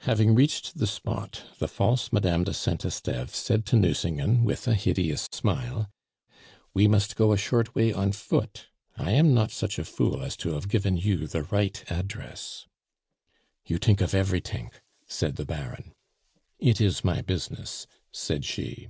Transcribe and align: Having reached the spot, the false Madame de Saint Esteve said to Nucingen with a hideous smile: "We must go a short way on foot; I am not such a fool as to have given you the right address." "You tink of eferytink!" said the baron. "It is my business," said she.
Having 0.00 0.34
reached 0.34 0.76
the 0.76 0.86
spot, 0.86 1.44
the 1.60 1.66
false 1.66 2.12
Madame 2.12 2.44
de 2.44 2.52
Saint 2.52 2.84
Esteve 2.84 3.34
said 3.34 3.64
to 3.64 3.76
Nucingen 3.76 4.44
with 4.44 4.68
a 4.68 4.74
hideous 4.74 5.30
smile: 5.32 5.90
"We 6.74 6.86
must 6.86 7.16
go 7.16 7.32
a 7.32 7.38
short 7.38 7.74
way 7.74 7.90
on 7.90 8.12
foot; 8.12 8.68
I 8.98 9.12
am 9.12 9.32
not 9.32 9.50
such 9.50 9.78
a 9.78 9.86
fool 9.86 10.20
as 10.22 10.36
to 10.44 10.52
have 10.52 10.68
given 10.68 10.98
you 10.98 11.26
the 11.26 11.44
right 11.44 11.82
address." 11.90 12.66
"You 13.64 13.78
tink 13.78 14.02
of 14.02 14.10
eferytink!" 14.12 14.74
said 15.08 15.36
the 15.36 15.46
baron. 15.46 15.94
"It 16.58 16.78
is 16.78 17.02
my 17.02 17.22
business," 17.22 17.86
said 18.12 18.44
she. 18.44 18.88